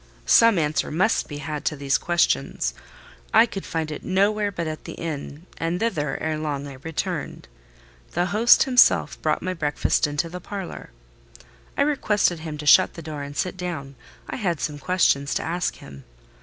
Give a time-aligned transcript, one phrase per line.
[0.25, 2.73] Some answer must be had to these questions.
[3.35, 7.47] I could find it nowhere but at the inn, and thither, ere long, I returned.
[8.13, 10.89] The host himself brought my breakfast into the parlour.
[11.77, 13.93] I requested him to shut the door and sit down:
[14.27, 16.03] I had some questions to ask him.